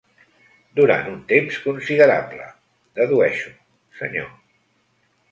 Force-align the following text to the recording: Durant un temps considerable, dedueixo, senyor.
Durant 0.77 1.09
un 1.09 1.17
temps 1.31 1.59
considerable, 1.65 2.47
dedueixo, 3.01 3.53
senyor. 3.99 4.33